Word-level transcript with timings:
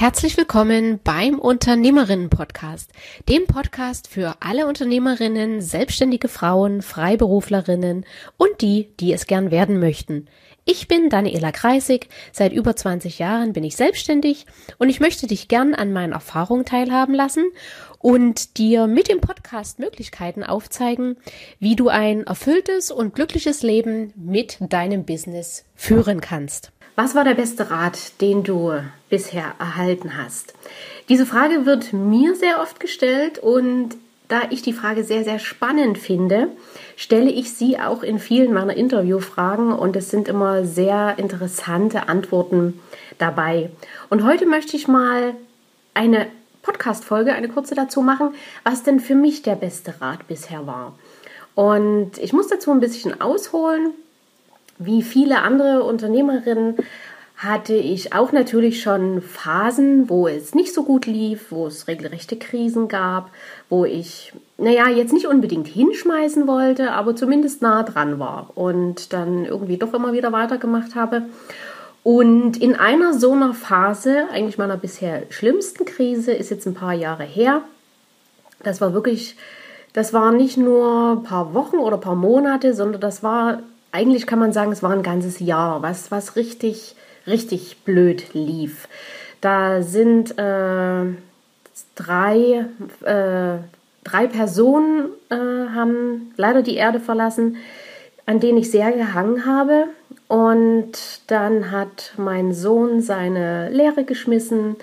Herzlich 0.00 0.38
willkommen 0.38 0.98
beim 1.04 1.38
Unternehmerinnen-Podcast, 1.38 2.90
dem 3.28 3.46
Podcast 3.46 4.08
für 4.08 4.34
alle 4.40 4.66
Unternehmerinnen, 4.66 5.60
selbstständige 5.60 6.28
Frauen, 6.28 6.80
Freiberuflerinnen 6.80 8.06
und 8.38 8.62
die, 8.62 8.94
die 8.98 9.12
es 9.12 9.26
gern 9.26 9.50
werden 9.50 9.78
möchten. 9.78 10.24
Ich 10.64 10.88
bin 10.88 11.10
Daniela 11.10 11.52
Kreisig, 11.52 12.08
seit 12.32 12.54
über 12.54 12.74
20 12.74 13.18
Jahren 13.18 13.52
bin 13.52 13.62
ich 13.62 13.76
selbstständig 13.76 14.46
und 14.78 14.88
ich 14.88 15.00
möchte 15.00 15.26
dich 15.26 15.48
gern 15.48 15.74
an 15.74 15.92
meinen 15.92 16.14
Erfahrungen 16.14 16.64
teilhaben 16.64 17.14
lassen 17.14 17.44
und 17.98 18.56
dir 18.56 18.86
mit 18.86 19.08
dem 19.08 19.20
Podcast 19.20 19.80
Möglichkeiten 19.80 20.42
aufzeigen, 20.42 21.18
wie 21.58 21.76
du 21.76 21.90
ein 21.90 22.24
erfülltes 22.24 22.90
und 22.90 23.14
glückliches 23.14 23.62
Leben 23.62 24.14
mit 24.16 24.56
deinem 24.60 25.04
Business 25.04 25.66
führen 25.74 26.22
kannst. 26.22 26.72
Was 26.96 27.14
war 27.14 27.24
der 27.24 27.34
beste 27.34 27.70
Rat, 27.70 28.20
den 28.20 28.42
du 28.42 28.72
bisher 29.08 29.54
erhalten 29.58 30.16
hast? 30.16 30.54
Diese 31.08 31.26
Frage 31.26 31.66
wird 31.66 31.92
mir 31.92 32.34
sehr 32.34 32.60
oft 32.60 32.78
gestellt 32.80 33.38
und 33.38 33.96
da 34.28 34.42
ich 34.50 34.62
die 34.62 34.72
Frage 34.72 35.02
sehr, 35.02 35.24
sehr 35.24 35.40
spannend 35.40 35.98
finde, 35.98 36.48
stelle 36.96 37.30
ich 37.30 37.52
sie 37.52 37.80
auch 37.80 38.04
in 38.04 38.20
vielen 38.20 38.52
meiner 38.52 38.76
Interviewfragen 38.76 39.72
und 39.72 39.96
es 39.96 40.10
sind 40.10 40.28
immer 40.28 40.64
sehr 40.64 41.18
interessante 41.18 42.08
Antworten 42.08 42.80
dabei. 43.18 43.70
Und 44.08 44.22
heute 44.22 44.46
möchte 44.46 44.76
ich 44.76 44.86
mal 44.86 45.34
eine 45.94 46.28
Podcast-Folge, 46.62 47.32
eine 47.32 47.48
kurze 47.48 47.74
dazu 47.74 48.02
machen, 48.02 48.34
was 48.62 48.84
denn 48.84 49.00
für 49.00 49.16
mich 49.16 49.42
der 49.42 49.56
beste 49.56 50.00
Rat 50.00 50.28
bisher 50.28 50.66
war. 50.66 50.96
Und 51.56 52.18
ich 52.18 52.32
muss 52.32 52.46
dazu 52.46 52.70
ein 52.70 52.80
bisschen 52.80 53.20
ausholen, 53.20 53.94
wie 54.80 55.02
viele 55.02 55.42
andere 55.42 55.84
Unternehmerinnen 55.84 56.76
hatte 57.36 57.74
ich 57.74 58.12
auch 58.12 58.32
natürlich 58.32 58.82
schon 58.82 59.22
Phasen, 59.22 60.10
wo 60.10 60.28
es 60.28 60.54
nicht 60.54 60.74
so 60.74 60.82
gut 60.82 61.06
lief, 61.06 61.46
wo 61.50 61.66
es 61.66 61.88
regelrechte 61.88 62.36
Krisen 62.36 62.88
gab, 62.88 63.30
wo 63.70 63.86
ich, 63.86 64.34
naja, 64.58 64.88
jetzt 64.88 65.14
nicht 65.14 65.26
unbedingt 65.26 65.66
hinschmeißen 65.66 66.46
wollte, 66.46 66.92
aber 66.92 67.16
zumindest 67.16 67.62
nah 67.62 67.82
dran 67.82 68.18
war 68.18 68.50
und 68.56 69.14
dann 69.14 69.46
irgendwie 69.46 69.78
doch 69.78 69.94
immer 69.94 70.12
wieder 70.12 70.32
weitergemacht 70.32 70.94
habe. 70.94 71.22
Und 72.02 72.58
in 72.58 72.74
einer 72.76 73.14
so 73.14 73.32
einer 73.32 73.54
Phase, 73.54 74.24
eigentlich 74.32 74.58
meiner 74.58 74.76
bisher 74.76 75.22
schlimmsten 75.30 75.86
Krise, 75.86 76.32
ist 76.32 76.50
jetzt 76.50 76.66
ein 76.66 76.74
paar 76.74 76.94
Jahre 76.94 77.24
her. 77.24 77.62
Das 78.62 78.82
war 78.82 78.92
wirklich, 78.92 79.36
das 79.94 80.12
war 80.12 80.32
nicht 80.32 80.58
nur 80.58 81.12
ein 81.12 81.22
paar 81.22 81.54
Wochen 81.54 81.76
oder 81.76 81.96
ein 81.96 82.02
paar 82.02 82.16
Monate, 82.16 82.74
sondern 82.74 83.00
das 83.00 83.22
war 83.22 83.60
eigentlich 83.92 84.26
kann 84.26 84.38
man 84.38 84.52
sagen, 84.52 84.72
es 84.72 84.82
war 84.82 84.90
ein 84.90 85.02
ganzes 85.02 85.40
Jahr, 85.40 85.82
was, 85.82 86.10
was 86.10 86.36
richtig, 86.36 86.94
richtig 87.26 87.78
blöd 87.84 88.34
lief. 88.34 88.88
Da 89.40 89.82
sind 89.82 90.38
äh, 90.38 91.04
drei, 91.94 92.66
äh, 93.02 93.58
drei 94.04 94.26
Personen 94.26 95.08
äh, 95.30 95.36
haben 95.36 96.32
leider 96.36 96.62
die 96.62 96.76
Erde 96.76 97.00
verlassen, 97.00 97.56
an 98.26 98.40
denen 98.40 98.58
ich 98.58 98.70
sehr 98.70 98.92
gehangen 98.92 99.46
habe. 99.46 99.86
Und 100.28 100.92
dann 101.26 101.72
hat 101.72 102.12
mein 102.16 102.52
Sohn 102.52 103.02
seine 103.02 103.70
Lehre 103.70 104.04
geschmissen. 104.04 104.76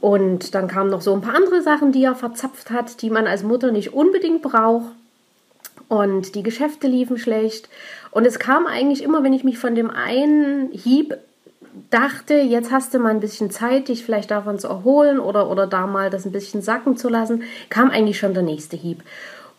Und 0.00 0.54
dann 0.54 0.68
kamen 0.68 0.90
noch 0.90 1.00
so 1.00 1.14
ein 1.14 1.20
paar 1.20 1.34
andere 1.34 1.62
Sachen, 1.62 1.92
die 1.92 2.04
er 2.04 2.14
verzapft 2.14 2.70
hat, 2.70 3.02
die 3.02 3.10
man 3.10 3.26
als 3.26 3.42
Mutter 3.42 3.70
nicht 3.70 3.92
unbedingt 3.92 4.42
braucht 4.42 4.92
und 5.90 6.36
die 6.36 6.44
Geschäfte 6.44 6.86
liefen 6.86 7.18
schlecht. 7.18 7.68
Und 8.10 8.26
es 8.26 8.38
kam 8.38 8.66
eigentlich 8.66 9.02
immer, 9.02 9.22
wenn 9.22 9.32
ich 9.32 9.44
mich 9.44 9.58
von 9.58 9.74
dem 9.74 9.90
einen 9.90 10.70
Hieb 10.72 11.16
dachte, 11.90 12.34
jetzt 12.34 12.72
hast 12.72 12.94
du 12.94 12.98
mal 12.98 13.10
ein 13.10 13.20
bisschen 13.20 13.50
Zeit, 13.50 13.88
dich 13.88 14.04
vielleicht 14.04 14.30
davon 14.30 14.58
zu 14.58 14.68
erholen 14.68 15.20
oder, 15.20 15.50
oder 15.50 15.66
da 15.66 15.86
mal 15.86 16.10
das 16.10 16.24
ein 16.24 16.32
bisschen 16.32 16.62
sacken 16.62 16.96
zu 16.96 17.08
lassen, 17.08 17.44
kam 17.68 17.90
eigentlich 17.90 18.18
schon 18.18 18.34
der 18.34 18.42
nächste 18.42 18.76
Hieb. 18.76 19.02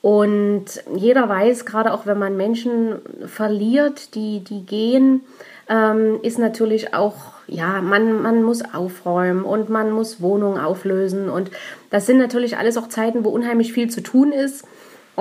Und 0.01 0.65
jeder 0.95 1.29
weiß, 1.29 1.65
gerade 1.65 1.93
auch 1.93 2.05
wenn 2.05 2.17
man 2.17 2.35
Menschen 2.35 2.95
verliert, 3.27 4.15
die, 4.15 4.39
die 4.43 4.65
gehen, 4.65 5.21
ähm, 5.69 6.19
ist 6.23 6.39
natürlich 6.39 6.93
auch, 6.93 7.15
ja, 7.47 7.81
man, 7.81 8.21
man 8.21 8.41
muss 8.41 8.63
aufräumen 8.73 9.43
und 9.43 9.69
man 9.69 9.91
muss 9.91 10.19
Wohnungen 10.19 10.59
auflösen. 10.59 11.29
Und 11.29 11.51
das 11.91 12.07
sind 12.07 12.17
natürlich 12.17 12.57
alles 12.57 12.77
auch 12.77 12.89
Zeiten, 12.89 13.23
wo 13.23 13.29
unheimlich 13.29 13.73
viel 13.73 13.89
zu 13.89 14.01
tun 14.01 14.31
ist. 14.31 14.65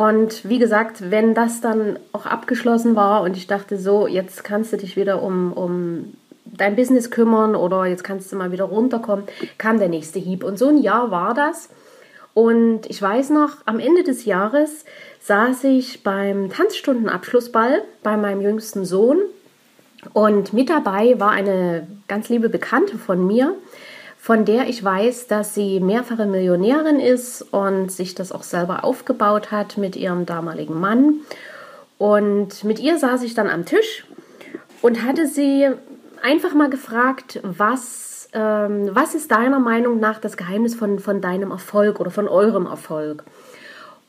Und 0.00 0.48
wie 0.48 0.58
gesagt, 0.58 1.10
wenn 1.10 1.34
das 1.34 1.60
dann 1.60 1.98
auch 2.12 2.24
abgeschlossen 2.24 2.96
war 2.96 3.20
und 3.20 3.36
ich 3.36 3.46
dachte 3.46 3.76
so, 3.76 4.06
jetzt 4.06 4.44
kannst 4.44 4.72
du 4.72 4.78
dich 4.78 4.96
wieder 4.96 5.22
um, 5.22 5.52
um 5.52 6.14
dein 6.46 6.74
Business 6.74 7.10
kümmern 7.10 7.54
oder 7.54 7.84
jetzt 7.84 8.02
kannst 8.02 8.32
du 8.32 8.36
mal 8.36 8.50
wieder 8.50 8.64
runterkommen, 8.64 9.26
kam 9.58 9.78
der 9.78 9.90
nächste 9.90 10.18
Hieb. 10.18 10.42
Und 10.42 10.58
so 10.58 10.68
ein 10.68 10.78
Jahr 10.78 11.10
war 11.10 11.34
das. 11.34 11.68
Und 12.32 12.88
ich 12.88 13.02
weiß 13.02 13.28
noch, 13.28 13.58
am 13.66 13.78
Ende 13.78 14.02
des 14.02 14.24
Jahres 14.24 14.86
saß 15.20 15.64
ich 15.64 16.02
beim 16.02 16.48
Tanzstundenabschlussball 16.48 17.82
bei 18.02 18.16
meinem 18.16 18.40
jüngsten 18.40 18.86
Sohn 18.86 19.18
und 20.14 20.54
mit 20.54 20.70
dabei 20.70 21.20
war 21.20 21.32
eine 21.32 21.86
ganz 22.08 22.30
liebe 22.30 22.48
Bekannte 22.48 22.96
von 22.96 23.26
mir, 23.26 23.54
von 24.20 24.44
der 24.44 24.68
ich 24.68 24.84
weiß, 24.84 25.28
dass 25.28 25.54
sie 25.54 25.80
mehrfache 25.80 26.26
Millionärin 26.26 27.00
ist 27.00 27.40
und 27.40 27.90
sich 27.90 28.14
das 28.14 28.32
auch 28.32 28.42
selber 28.42 28.84
aufgebaut 28.84 29.50
hat 29.50 29.78
mit 29.78 29.96
ihrem 29.96 30.26
damaligen 30.26 30.78
Mann. 30.78 31.20
Und 31.96 32.62
mit 32.62 32.78
ihr 32.80 32.98
saß 32.98 33.22
ich 33.22 33.32
dann 33.32 33.48
am 33.48 33.64
Tisch 33.64 34.04
und 34.82 35.04
hatte 35.04 35.26
sie 35.26 35.68
einfach 36.22 36.52
mal 36.52 36.68
gefragt, 36.68 37.40
was, 37.42 38.28
ähm, 38.34 38.90
was 38.92 39.14
ist 39.14 39.30
deiner 39.30 39.58
Meinung 39.58 40.00
nach 40.00 40.20
das 40.20 40.36
Geheimnis 40.36 40.74
von, 40.74 40.98
von 40.98 41.22
deinem 41.22 41.50
Erfolg 41.50 41.98
oder 41.98 42.10
von 42.10 42.28
eurem 42.28 42.66
Erfolg? 42.66 43.24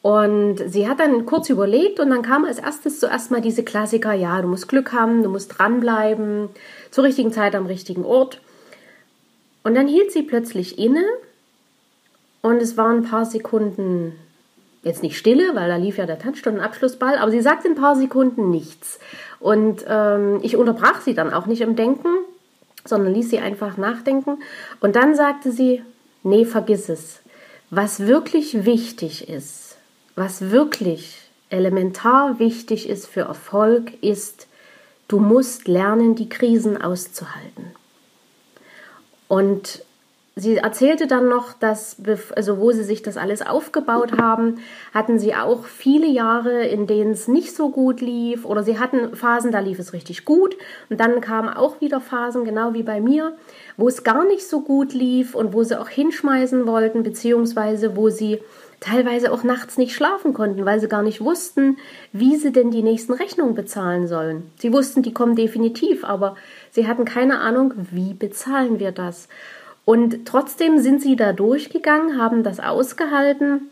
Und 0.02 0.58
sie 0.58 0.90
hat 0.90 1.00
dann 1.00 1.26
kurz 1.26 1.50
überlegt 1.50 2.02
und 2.02 2.10
dann 2.10 2.22
kam 2.22 2.44
als 2.44 2.60
erstes 2.60 3.00
zuerst 3.00 3.32
mal 3.32 3.40
diese 3.40 3.64
Klassiker, 3.64 4.12
ja, 4.12 4.42
du 4.42 4.50
musst 4.50 4.68
Glück 4.68 4.92
haben, 4.92 5.24
du 5.24 5.30
musst 5.30 5.58
dranbleiben, 5.58 6.50
zur 6.90 7.06
richtigen 7.06 7.32
Zeit 7.32 7.56
am 7.56 7.66
richtigen 7.66 8.04
Ort. 8.04 8.42
Und 9.64 9.76
dann 9.76 9.88
hielt 9.88 10.12
sie 10.12 10.24
plötzlich 10.24 10.80
inne 10.80 11.04
und 12.42 12.62
es 12.62 12.78
waren 12.78 12.98
ein 12.98 13.10
paar 13.10 13.26
Sekunden 13.26 14.14
jetzt 14.84 15.04
nicht 15.04 15.18
stille, 15.18 15.56
weil 15.56 15.70
da 15.70 15.76
lief 15.76 15.98
ja 15.98 16.06
der 16.06 16.18
Tanzstundenabschlussball, 16.18 17.18
aber 17.18 17.32
sie 17.32 17.42
sagte 17.42 17.68
ein 17.68 17.76
paar 17.76 17.96
Sekunden 17.96 18.50
nichts. 18.50 19.00
Und 19.40 19.86
ähm, 19.88 20.40
ich 20.42 20.58
unterbrach 20.58 21.02
sie 21.02 21.14
dann 21.14 21.34
auch 21.34 21.46
nicht 21.46 21.62
im 21.62 21.76
Denken, 21.76 22.10
sondern 22.84 23.14
ließ 23.14 23.30
sie 23.30 23.40
einfach 23.40 23.78
nachdenken. 23.78 24.40
Und 24.80 24.96
dann 24.96 25.16
sagte 25.16 25.52
sie, 25.52 25.84
nee, 26.24 26.46
vergiss 26.46 26.90
es. 26.90 27.20
Was 27.70 28.08
wirklich 28.08 28.66
wichtig 28.66 29.30
ist, 29.30 29.78
was 30.16 30.52
wirklich 30.52 31.30
elementar 31.50 32.40
wichtig 32.40 32.90
ist 32.90 33.06
für 33.08 33.22
Erfolg, 33.22 33.92
ist, 34.02 34.48
du 35.08 35.20
musst 35.20 35.68
lernen, 35.68 36.16
die 36.16 36.30
Krisen 36.30 36.82
auszuhalten. 36.82 37.76
Und 39.31 39.81
sie 40.36 40.58
erzählte 40.58 41.08
dann 41.08 41.30
noch, 41.30 41.53
dass, 41.53 41.96
also 42.36 42.58
wo 42.58 42.74
sie 42.74 42.84
sich 42.84 43.02
das 43.02 43.16
alles 43.16 43.42
aufgebaut 43.42 44.18
haben, 44.19 44.58
hatten 44.94 45.19
sie 45.19 45.34
auch 45.34 45.64
viele 45.64 46.08
Jahre, 46.08 46.66
in 46.66 46.86
denen 46.86 47.12
es 47.12 47.30
nicht 47.30 47.56
so 47.56 47.69
gut 47.69 48.02
lief 48.02 48.44
oder 48.44 48.62
sie 48.62 48.78
hatten 48.78 49.16
Phasen, 49.16 49.53
da 49.53 49.59
lief 49.59 49.80
es 49.80 49.94
richtig 49.94 50.25
gut. 50.25 50.58
Und 50.90 51.00
dann 51.00 51.22
kamen 51.22 51.47
auch 51.47 51.80
wieder 51.80 52.02
Phasen, 52.02 52.44
genau 52.44 52.74
wie 52.74 52.84
bei 52.84 53.00
mir, 53.00 53.31
wo 53.78 53.88
es 53.88 54.03
gar 54.03 54.25
nicht 54.25 54.46
so 54.46 54.59
gut 54.59 54.94
lief 54.94 55.34
und 55.34 55.53
wo 55.53 55.63
sie 55.63 55.80
auch 55.80 55.88
hinschmeißen 55.88 56.68
wollten, 56.68 57.02
beziehungsweise 57.02 57.95
wo 57.95 58.10
sie 58.10 58.42
teilweise 58.81 59.31
auch 59.31 59.44
nachts 59.44 59.78
nicht 59.78 59.95
schlafen 59.95 60.33
konnten, 60.33 60.66
weil 60.66 60.81
sie 60.81 60.89
gar 60.89 61.04
nicht 61.04 61.22
wussten, 61.22 61.78
wie 62.12 62.36
sie 62.36 62.51
denn 62.51 62.72
die 62.72 62.81
nächsten 62.81 63.13
Rechnungen 63.13 63.56
bezahlen 63.56 64.07
sollen. 64.07 64.51
Sie 64.57 64.74
wussten, 64.74 65.04
die 65.04 65.13
kommen 65.13 65.36
definitiv, 65.36 66.04
aber 66.04 66.36
sie 66.72 66.88
hatten 66.88 67.06
keine 67.06 67.39
Ahnung, 67.39 67.74
wie 67.92 68.13
bezahlen 68.13 68.80
wir 68.80 68.92
das. 68.92 69.30
Und 69.86 70.25
trotzdem 70.25 70.80
sind 70.80 71.01
sie 71.01 71.16
da 71.16 71.31
durchgegangen, 71.31 72.19
haben 72.19 72.44
das 72.44 72.60
ausgehalten. 72.60 73.69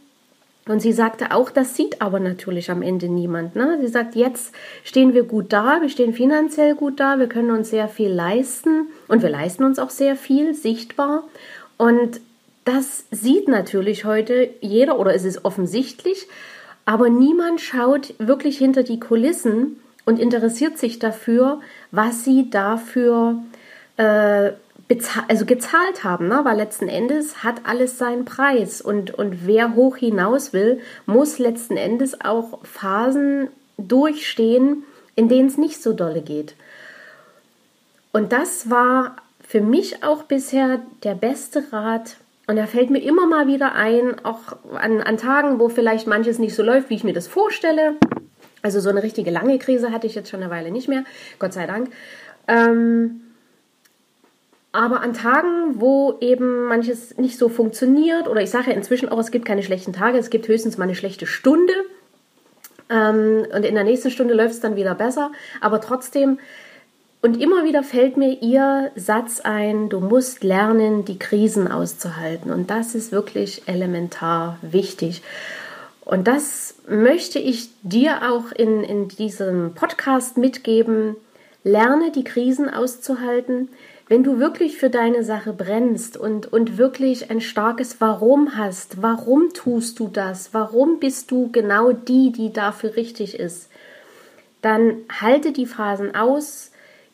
Und 0.67 0.81
sie 0.81 0.93
sagte 0.93 1.31
auch, 1.31 1.49
das 1.49 1.75
sieht 1.75 1.99
aber 1.99 2.19
natürlich 2.19 2.69
am 2.69 2.83
Ende 2.83 3.09
niemand. 3.09 3.55
Ne? 3.55 3.79
Sie 3.81 3.87
sagt, 3.87 4.15
jetzt 4.15 4.53
stehen 4.83 5.15
wir 5.15 5.23
gut 5.23 5.51
da, 5.51 5.81
wir 5.81 5.89
stehen 5.89 6.13
finanziell 6.13 6.75
gut 6.75 6.99
da, 6.99 7.17
wir 7.17 7.27
können 7.27 7.49
uns 7.49 7.71
sehr 7.71 7.87
viel 7.87 8.11
leisten 8.11 8.87
und 9.07 9.23
wir 9.23 9.29
leisten 9.29 9.63
uns 9.63 9.79
auch 9.79 9.89
sehr 9.89 10.15
viel 10.15 10.53
sichtbar. 10.53 11.23
Und 11.77 12.21
das 12.65 13.05
sieht 13.11 13.47
natürlich 13.47 14.05
heute 14.05 14.49
jeder 14.61 14.99
oder 14.99 15.13
es 15.15 15.25
ist 15.25 15.45
offensichtlich, 15.45 16.27
aber 16.85 17.09
niemand 17.09 17.61
schaut 17.61 18.13
wirklich 18.17 18.57
hinter 18.57 18.83
die 18.83 18.99
Kulissen 18.99 19.79
und 20.05 20.19
interessiert 20.19 20.77
sich 20.77 20.99
dafür, 20.99 21.61
was 21.91 22.23
sie 22.23 22.49
dafür 22.49 23.43
äh, 23.97 24.51
also 25.27 25.45
gezahlt 25.45 26.03
haben, 26.03 26.27
ne? 26.27 26.41
weil 26.43 26.57
letzten 26.57 26.87
Endes 26.87 27.43
hat 27.43 27.61
alles 27.65 27.97
seinen 27.97 28.25
Preis 28.25 28.81
und, 28.81 29.11
und 29.11 29.45
wer 29.45 29.75
hoch 29.75 29.97
hinaus 29.97 30.51
will, 30.51 30.81
muss 31.05 31.37
letzten 31.37 31.77
Endes 31.77 32.21
auch 32.21 32.59
Phasen 32.65 33.49
durchstehen, 33.77 34.83
in 35.15 35.29
denen 35.29 35.47
es 35.47 35.57
nicht 35.57 35.81
so 35.81 35.93
dolle 35.93 36.21
geht. 36.21 36.55
Und 38.11 38.31
das 38.31 38.69
war 38.69 39.17
für 39.47 39.61
mich 39.61 40.03
auch 40.03 40.23
bisher 40.23 40.79
der 41.03 41.15
beste 41.15 41.71
Rat. 41.71 42.17
Und 42.49 42.57
er 42.57 42.65
fällt 42.65 42.89
mir 42.89 42.97
immer 42.97 43.27
mal 43.27 43.45
wieder 43.45 43.75
ein, 43.75 44.25
auch 44.25 44.57
an, 44.73 45.01
an 45.01 45.17
Tagen, 45.17 45.59
wo 45.59 45.69
vielleicht 45.69 46.07
manches 46.07 46.39
nicht 46.39 46.55
so 46.55 46.63
läuft, 46.63 46.89
wie 46.89 46.95
ich 46.95 47.03
mir 47.03 47.13
das 47.13 47.27
vorstelle. 47.27 47.93
Also 48.63 48.79
so 48.79 48.89
eine 48.89 49.03
richtige 49.03 49.29
lange 49.29 49.59
Krise 49.59 49.91
hatte 49.91 50.07
ich 50.07 50.15
jetzt 50.15 50.31
schon 50.31 50.41
eine 50.41 50.49
Weile 50.49 50.71
nicht 50.71 50.87
mehr, 50.87 51.03
Gott 51.37 51.53
sei 51.53 51.67
Dank. 51.67 51.91
Ähm, 52.47 53.21
aber 54.71 55.01
an 55.01 55.13
Tagen, 55.13 55.79
wo 55.79 56.17
eben 56.21 56.65
manches 56.65 57.19
nicht 57.19 57.37
so 57.37 57.49
funktioniert, 57.49 58.27
oder 58.27 58.41
ich 58.41 58.49
sage 58.49 58.71
ja 58.71 58.75
inzwischen 58.75 59.09
auch, 59.09 59.19
es 59.19 59.29
gibt 59.29 59.45
keine 59.45 59.61
schlechten 59.61 59.93
Tage, 59.93 60.17
es 60.17 60.31
gibt 60.31 60.47
höchstens 60.47 60.79
mal 60.79 60.85
eine 60.85 60.95
schlechte 60.95 61.27
Stunde. 61.27 61.73
Ähm, 62.89 63.45
und 63.55 63.63
in 63.63 63.75
der 63.75 63.83
nächsten 63.83 64.09
Stunde 64.09 64.33
läuft 64.33 64.55
es 64.55 64.59
dann 64.59 64.75
wieder 64.75 64.95
besser. 64.95 65.31
Aber 65.61 65.81
trotzdem, 65.81 66.39
und 67.21 67.41
immer 67.41 67.65
wieder 67.65 67.83
fällt 67.83 68.15
mir 68.15 68.41
ihr 68.41 68.91
Satz 68.95 69.41
ein, 69.41 69.89
du 69.89 69.99
musst 69.99 70.43
lernen, 70.43 71.03
die 71.03 71.19
Krisen 71.19 71.69
auszuhalten. 71.69 72.51
Und 72.51 72.69
das 72.69 72.95
ist 72.95 73.11
wirklich 73.11 73.63
elementar 73.67 74.57
wichtig. 74.61 75.21
Und 76.05 76.27
das 76.27 76.75
möchte 76.87 77.37
ich 77.37 77.69
dir 77.83 78.31
auch 78.31 78.53
in, 78.53 78.83
in 78.83 79.09
diesem 79.09 79.73
Podcast 79.73 80.37
mitgeben. 80.37 81.17
Lerne 81.65 82.11
die 82.11 82.23
Krisen 82.23 82.69
auszuhalten. 82.69 83.67
Wenn 84.07 84.23
du 84.23 84.39
wirklich 84.39 84.77
für 84.77 84.89
deine 84.89 85.23
Sache 85.25 85.51
brennst 85.51 86.15
und, 86.15 86.51
und 86.51 86.77
wirklich 86.77 87.29
ein 87.29 87.41
starkes 87.41 87.99
Warum 87.99 88.55
hast, 88.55 89.01
warum 89.01 89.53
tust 89.53 89.99
du 89.99 90.07
das, 90.07 90.53
warum 90.53 90.99
bist 90.99 91.29
du 91.31 91.51
genau 91.51 91.91
die, 91.91 92.31
die 92.31 92.51
dafür 92.53 92.95
richtig 92.95 93.37
ist, 93.37 93.69
dann 94.61 95.01
halte 95.21 95.51
die 95.51 95.67
Phasen 95.67 96.15
aus, 96.15 96.68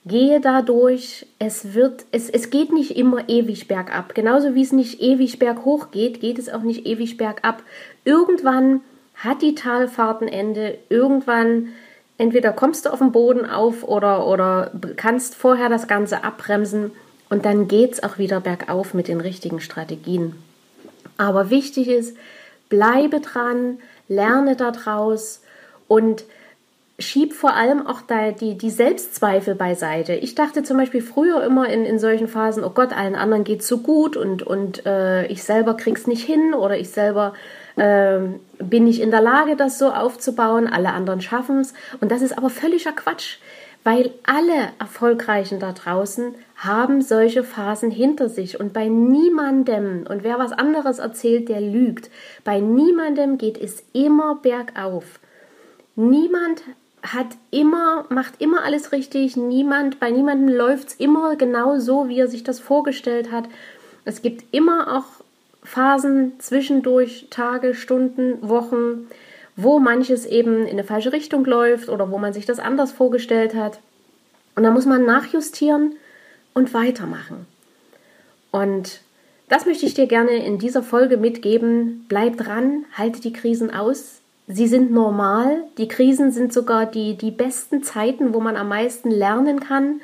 gehe 0.05 0.39
dadurch. 0.39 1.25
Es 1.39 1.73
wird, 1.73 2.05
es, 2.11 2.29
es 2.29 2.49
geht 2.49 2.71
nicht 2.71 2.97
immer 2.97 3.27
ewig 3.27 3.67
bergab. 3.67 4.15
Genauso 4.15 4.55
wie 4.55 4.61
es 4.61 4.71
nicht 4.71 5.01
ewig 5.01 5.39
berghoch 5.39 5.91
geht, 5.91 6.21
geht 6.21 6.39
es 6.39 6.49
auch 6.49 6.61
nicht 6.61 6.85
ewig 6.85 7.17
bergab. 7.17 7.63
Irgendwann 8.03 8.81
hat 9.15 9.41
die 9.41 9.55
Talfahrt 9.55 10.21
ein 10.21 10.27
Ende. 10.27 10.77
Irgendwann 10.89 11.69
entweder 12.17 12.51
kommst 12.51 12.85
du 12.85 12.89
auf 12.91 12.99
den 12.99 13.11
Boden 13.11 13.45
auf 13.45 13.83
oder, 13.83 14.27
oder 14.27 14.71
kannst 14.95 15.35
vorher 15.35 15.69
das 15.69 15.87
Ganze 15.87 16.23
abbremsen 16.23 16.91
und 17.29 17.45
dann 17.45 17.67
geht 17.67 17.93
es 17.93 18.03
auch 18.03 18.17
wieder 18.17 18.39
bergauf 18.39 18.93
mit 18.93 19.07
den 19.07 19.21
richtigen 19.21 19.59
Strategien. 19.59 20.35
Aber 21.17 21.49
wichtig 21.49 21.87
ist, 21.87 22.15
bleibe 22.69 23.21
dran, 23.21 23.79
lerne 24.07 24.55
daraus 24.55 25.41
und 25.87 26.25
schieb 26.97 27.33
vor 27.33 27.53
allem 27.53 27.85
auch 27.85 28.01
da 28.01 28.31
die, 28.31 28.57
die 28.57 28.69
Selbstzweifel 28.69 29.53
beiseite. 29.55 30.13
Ich 30.13 30.33
dachte 30.33 30.63
zum 30.63 30.77
Beispiel 30.77 31.01
früher 31.01 31.43
immer 31.43 31.67
in, 31.67 31.85
in 31.85 31.99
solchen 31.99 32.27
Phasen, 32.29 32.63
oh 32.63 32.69
Gott, 32.69 32.95
allen 32.95 33.15
anderen 33.15 33.43
geht's 33.43 33.67
so 33.67 33.79
gut 33.79 34.15
und, 34.15 34.43
und 34.43 34.85
äh, 34.85 35.25
ich 35.27 35.43
selber 35.43 35.75
krieg's 35.75 36.07
nicht 36.07 36.25
hin 36.25 36.53
oder 36.53 36.77
ich 36.77 36.89
selber 36.89 37.33
äh, 37.75 38.19
bin 38.59 38.85
nicht 38.85 39.01
in 39.01 39.11
der 39.11 39.21
Lage, 39.21 39.57
das 39.57 39.77
so 39.77 39.91
aufzubauen, 39.91 40.67
alle 40.67 40.93
anderen 40.93 41.19
schaffen's. 41.19 41.73
Und 41.99 42.11
das 42.11 42.21
ist 42.21 42.37
aber 42.37 42.49
völliger 42.49 42.93
Quatsch, 42.93 43.39
weil 43.83 44.11
alle 44.23 44.69
Erfolgreichen 44.79 45.59
da 45.59 45.73
draußen 45.73 46.33
haben 46.55 47.01
solche 47.01 47.43
Phasen 47.43 47.91
hinter 47.91 48.29
sich 48.29 48.57
und 48.57 48.71
bei 48.71 48.87
niemandem, 48.87 50.05
und 50.07 50.23
wer 50.23 50.39
was 50.39 50.53
anderes 50.53 50.99
erzählt, 50.99 51.49
der 51.49 51.59
lügt, 51.59 52.09
bei 52.45 52.61
niemandem 52.61 53.37
geht 53.37 53.57
es 53.57 53.83
immer 53.91 54.35
bergauf. 54.35 55.19
Niemand 55.97 56.63
hat 57.13 57.27
immer, 57.51 58.05
macht 58.09 58.41
immer 58.41 58.63
alles 58.63 58.91
richtig. 58.91 59.37
Niemand, 59.37 59.99
bei 59.99 60.11
niemandem 60.11 60.55
läuft 60.55 60.89
es 60.89 60.93
immer 60.95 61.35
genau 61.35 61.77
so, 61.77 62.07
wie 62.07 62.19
er 62.19 62.27
sich 62.27 62.43
das 62.43 62.59
vorgestellt 62.59 63.31
hat. 63.31 63.45
Es 64.05 64.21
gibt 64.21 64.53
immer 64.53 64.97
auch 64.97 65.23
Phasen 65.63 66.33
zwischendurch, 66.39 67.27
Tage, 67.29 67.73
Stunden, 67.73 68.37
Wochen, 68.47 69.07
wo 69.55 69.79
manches 69.79 70.25
eben 70.25 70.65
in 70.65 70.73
eine 70.73 70.83
falsche 70.83 71.13
Richtung 71.13 71.45
läuft 71.45 71.89
oder 71.89 72.11
wo 72.11 72.17
man 72.17 72.33
sich 72.33 72.45
das 72.45 72.59
anders 72.59 72.91
vorgestellt 72.91 73.55
hat. 73.55 73.79
Und 74.55 74.63
da 74.63 74.71
muss 74.71 74.85
man 74.85 75.05
nachjustieren 75.05 75.95
und 76.53 76.73
weitermachen. 76.73 77.45
Und 78.51 79.01
das 79.49 79.65
möchte 79.65 79.85
ich 79.85 79.93
dir 79.93 80.07
gerne 80.07 80.45
in 80.45 80.57
dieser 80.59 80.81
Folge 80.81 81.17
mitgeben. 81.17 82.05
Bleib 82.07 82.37
dran, 82.37 82.85
halte 82.93 83.21
die 83.21 83.33
Krisen 83.33 83.73
aus, 83.73 84.21
Sie 84.47 84.67
sind 84.67 84.91
normal. 84.91 85.63
Die 85.77 85.87
Krisen 85.87 86.31
sind 86.31 86.53
sogar 86.53 86.85
die, 86.85 87.15
die 87.15 87.31
besten 87.31 87.83
Zeiten, 87.83 88.33
wo 88.33 88.39
man 88.39 88.57
am 88.57 88.69
meisten 88.69 89.09
lernen 89.09 89.59
kann, 89.59 90.01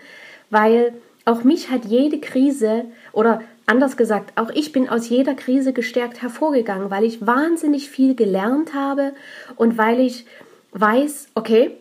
weil 0.49 0.93
auch 1.25 1.43
mich 1.43 1.69
hat 1.69 1.85
jede 1.85 2.19
Krise 2.19 2.85
oder 3.13 3.41
anders 3.67 3.95
gesagt, 3.95 4.33
auch 4.37 4.49
ich 4.49 4.71
bin 4.71 4.89
aus 4.89 5.09
jeder 5.09 5.35
Krise 5.35 5.73
gestärkt 5.73 6.21
hervorgegangen, 6.21 6.89
weil 6.89 7.03
ich 7.03 7.25
wahnsinnig 7.25 7.89
viel 7.89 8.15
gelernt 8.15 8.73
habe 8.73 9.13
und 9.55 9.77
weil 9.77 9.99
ich 9.99 10.25
weiß, 10.71 11.29
okay, 11.35 11.77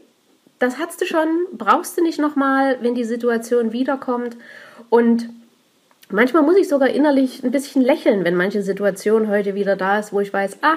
das 0.59 0.79
hast 0.79 1.01
du 1.01 1.07
schon, 1.07 1.47
brauchst 1.53 1.97
du 1.97 2.03
nicht 2.03 2.21
nochmal, 2.21 2.79
wenn 2.83 2.95
die 2.95 3.05
Situation 3.05 3.73
wiederkommt. 3.73 4.37
Und 4.91 5.31
manchmal 6.11 6.43
muss 6.43 6.57
ich 6.57 6.69
sogar 6.69 6.91
innerlich 6.91 7.43
ein 7.43 7.51
bisschen 7.51 7.83
lächeln, 7.83 8.25
wenn 8.25 8.37
manche 8.37 8.63
Situation 8.63 9.29
heute 9.29 9.55
wieder 9.55 9.75
da 9.75 9.99
ist, 9.99 10.13
wo 10.13 10.21
ich 10.21 10.33
weiß, 10.33 10.59
ah, 10.61 10.77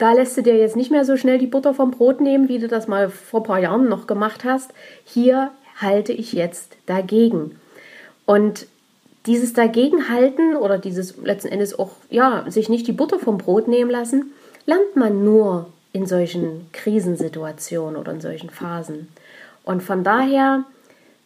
da 0.00 0.12
lässt 0.12 0.36
du 0.36 0.42
dir 0.42 0.56
jetzt 0.56 0.76
nicht 0.76 0.90
mehr 0.90 1.04
so 1.04 1.16
schnell 1.16 1.38
die 1.38 1.46
Butter 1.46 1.74
vom 1.74 1.90
Brot 1.90 2.20
nehmen, 2.20 2.48
wie 2.48 2.58
du 2.58 2.68
das 2.68 2.88
mal 2.88 3.10
vor 3.10 3.40
ein 3.40 3.46
paar 3.46 3.58
Jahren 3.58 3.88
noch 3.88 4.06
gemacht 4.06 4.44
hast. 4.44 4.72
Hier 5.04 5.50
halte 5.76 6.12
ich 6.12 6.32
jetzt 6.32 6.76
dagegen. 6.86 7.60
Und 8.24 8.66
dieses 9.26 9.52
Dagegenhalten 9.52 10.56
oder 10.56 10.78
dieses 10.78 11.18
letzten 11.18 11.48
Endes 11.48 11.78
auch, 11.78 11.90
ja, 12.08 12.46
sich 12.48 12.70
nicht 12.70 12.86
die 12.86 12.92
Butter 12.92 13.18
vom 13.18 13.36
Brot 13.36 13.68
nehmen 13.68 13.90
lassen, 13.90 14.32
lernt 14.64 14.96
man 14.96 15.22
nur 15.22 15.66
in 15.92 16.06
solchen 16.06 16.68
Krisensituationen 16.72 17.96
oder 17.96 18.12
in 18.12 18.22
solchen 18.22 18.48
Phasen. 18.48 19.08
Und 19.64 19.82
von 19.82 20.02
daher 20.02 20.64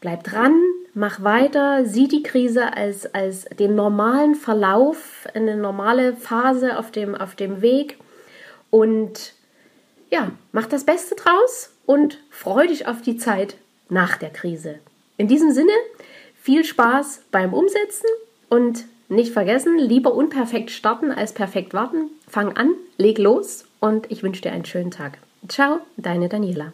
bleib 0.00 0.24
dran, 0.24 0.54
mach 0.94 1.22
weiter, 1.22 1.84
sieh 1.84 2.08
die 2.08 2.24
Krise 2.24 2.76
als, 2.76 3.14
als 3.14 3.44
den 3.44 3.76
normalen 3.76 4.34
Verlauf, 4.34 5.28
eine 5.32 5.56
normale 5.56 6.14
Phase 6.14 6.76
auf 6.76 6.90
dem, 6.90 7.14
auf 7.14 7.36
dem 7.36 7.62
Weg 7.62 7.98
und 8.74 9.34
ja, 10.10 10.32
mach 10.50 10.66
das 10.66 10.82
Beste 10.82 11.14
draus 11.14 11.70
und 11.86 12.18
freu 12.28 12.66
dich 12.66 12.88
auf 12.88 13.02
die 13.02 13.16
Zeit 13.16 13.54
nach 13.88 14.16
der 14.16 14.30
Krise. 14.30 14.80
In 15.16 15.28
diesem 15.28 15.52
Sinne, 15.52 15.70
viel 16.42 16.64
Spaß 16.64 17.22
beim 17.30 17.54
Umsetzen 17.54 18.08
und 18.48 18.86
nicht 19.08 19.32
vergessen, 19.32 19.78
lieber 19.78 20.12
unperfekt 20.12 20.72
starten 20.72 21.12
als 21.12 21.32
perfekt 21.34 21.72
warten. 21.72 22.10
Fang 22.26 22.56
an, 22.56 22.74
leg 22.98 23.18
los 23.18 23.64
und 23.78 24.10
ich 24.10 24.24
wünsche 24.24 24.42
dir 24.42 24.50
einen 24.50 24.64
schönen 24.64 24.90
Tag. 24.90 25.18
Ciao, 25.46 25.78
deine 25.96 26.28
Daniela. 26.28 26.72